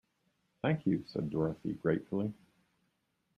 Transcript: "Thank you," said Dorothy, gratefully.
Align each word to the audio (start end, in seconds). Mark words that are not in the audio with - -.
"Thank 0.63 0.87
you," 0.87 1.03
said 1.05 1.29
Dorothy, 1.29 1.73
gratefully. 1.75 2.33